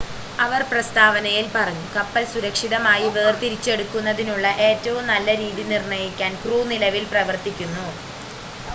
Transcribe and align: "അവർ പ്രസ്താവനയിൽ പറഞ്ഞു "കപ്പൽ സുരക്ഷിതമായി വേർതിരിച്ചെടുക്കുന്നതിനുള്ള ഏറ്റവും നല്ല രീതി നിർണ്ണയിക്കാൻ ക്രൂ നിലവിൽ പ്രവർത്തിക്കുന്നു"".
"അവർ 0.39 0.61
പ്രസ്താവനയിൽ 0.63 1.47
പറഞ്ഞു 1.51 1.85
"കപ്പൽ 1.95 2.23
സുരക്ഷിതമായി 2.25 3.07
വേർതിരിച്ചെടുക്കുന്നതിനുള്ള 3.09 4.47
ഏറ്റവും 4.67 5.05
നല്ല 5.07 5.35
രീതി 5.37 5.65
നിർണ്ണയിക്കാൻ 5.71 6.41
ക്രൂ 6.43 6.59
നിലവിൽ 6.71 7.05
പ്രവർത്തിക്കുന്നു"". 7.11 7.87